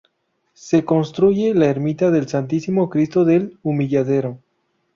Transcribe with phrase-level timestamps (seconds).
[0.55, 4.39] Se construye la ermita del Santísimo Cristo del Humilladero.